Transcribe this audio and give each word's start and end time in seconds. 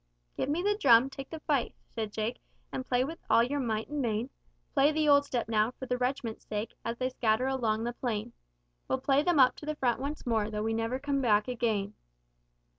'Give 0.35 0.49
me 0.49 0.63
the 0.63 0.75
drum, 0.75 1.11
take 1.11 1.29
the 1.29 1.41
fife,' 1.41 1.75
said 1.93 2.11
Jake, 2.11 2.41
'And 2.71 2.83
with 2.89 3.19
all 3.29 3.43
your 3.43 3.59
might 3.59 3.87
and 3.87 4.01
main, 4.01 4.31
Play 4.73 4.91
the 4.91 5.07
old 5.07 5.25
step 5.25 5.47
now, 5.47 5.69
for 5.77 5.85
the 5.85 5.95
reg'ment's 5.99 6.43
sake 6.43 6.73
As 6.83 6.97
they 6.97 7.09
scatter 7.09 7.45
along 7.45 7.83
the 7.83 7.93
plain. 7.93 8.33
We'll 8.87 8.97
play 8.97 9.21
them 9.21 9.37
up 9.39 9.55
to 9.57 9.65
the 9.67 9.75
front 9.75 9.99
once 9.99 10.25
more, 10.25 10.49
Tho' 10.49 10.63
we 10.63 10.73
never 10.73 10.97
come 10.97 11.21
back 11.21 11.47
again.' 11.47 11.93